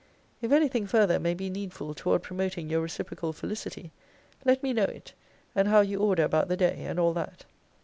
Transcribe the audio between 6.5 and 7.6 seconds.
day; and all that.